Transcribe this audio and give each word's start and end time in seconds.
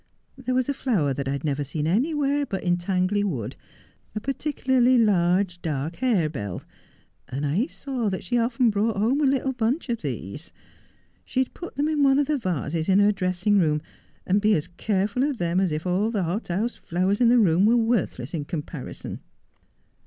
There 0.35 0.55
was 0.55 0.67
a 0.67 0.73
flower 0.73 1.13
that 1.13 1.27
I 1.27 1.31
had 1.31 1.43
never 1.43 1.63
seen 1.63 1.85
anywhere 1.85 2.43
but 2.47 2.63
in 2.63 2.75
Tangley 2.75 3.23
Wood, 3.23 3.55
a 4.15 4.19
particularly 4.19 4.97
large 4.97 5.61
dark 5.61 5.97
harebell, 5.97 6.63
and 7.29 7.45
I 7.45 7.67
saw 7.67 8.09
that 8.09 8.23
she 8.23 8.35
often 8.35 8.71
brought 8.71 8.97
home 8.97 9.21
a 9.21 9.25
little 9.29 9.53
bunch 9.53 9.89
of 9.89 10.01
these. 10.01 10.51
She 11.23 11.41
would 11.41 11.53
put 11.53 11.75
them 11.75 11.87
in 11.87 12.01
one 12.01 12.17
of 12.17 12.25
the 12.25 12.39
vases 12.39 12.89
in 12.89 12.97
her 12.97 13.11
dressing 13.11 13.59
room, 13.59 13.79
and 14.25 14.41
be 14.41 14.55
as 14.55 14.69
careful 14.69 15.21
of 15.21 15.37
them 15.37 15.59
as 15.59 15.71
if 15.71 15.85
all 15.85 16.09
the 16.09 16.23
hothouse 16.23 16.75
flowers 16.75 17.21
in 17.21 17.29
the 17.29 17.37
room 17.37 17.67
were 17.67 17.77
worthless 17.77 18.33
in 18.33 18.45
comparison. 18.45 19.19